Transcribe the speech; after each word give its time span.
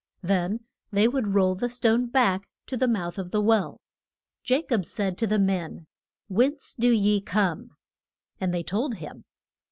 Then 0.23 0.61
they 0.91 1.07
would 1.07 1.35
roll 1.35 1.53
the 1.53 1.69
stone 1.69 2.07
back 2.07 2.47
to 2.65 2.75
the 2.75 2.87
mouth 2.87 3.19
of 3.19 3.29
the 3.29 3.39
well. 3.39 3.79
Ja 4.47 4.63
cob 4.67 4.83
said 4.83 5.15
to 5.19 5.27
the 5.27 5.37
men, 5.37 5.85
Whence 6.27 6.73
do 6.73 6.89
ye 6.89 7.21
come? 7.21 7.75
And 8.39 8.51
they 8.51 8.63
told 8.63 8.95
him. 8.95 9.25